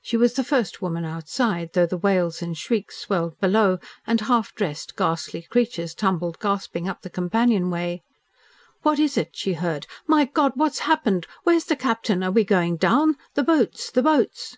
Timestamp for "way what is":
7.68-9.18